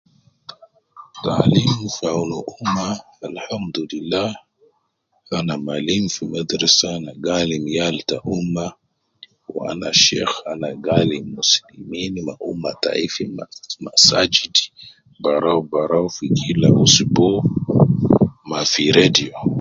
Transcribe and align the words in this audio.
Taalim 1.23 1.73
fi 1.95 2.05
awun 2.11 2.31
umma 2.61 2.87
alhamdulilla, 3.27 4.23
ana 5.37 5.55
malim 5.67 6.03
fi 6.13 6.21
madrasa 6.35 6.87
ana 6.97 7.11
gi 7.23 7.31
alim 7.41 7.63
yal 7.77 7.97
ta 8.09 8.17
umma, 8.37 8.65
wu 9.51 9.55
ana 9.69 9.89
sheikh 10.05 10.35
ana 10.51 10.67
gi 10.85 10.91
alim 11.01 11.25
muslimin 11.39 12.13
ma 12.27 12.33
umma 12.49 12.71
tai 12.83 13.05
fi 13.15 13.23
ma 13.35 13.43
masajid 13.85 14.55
barau 15.23 15.59
barau 15.71 16.07
fi 16.15 16.25
kila 16.39 16.69
ousbu 16.81 17.29
ma 18.49 18.59
fi 18.71 18.83
radio 18.97 19.35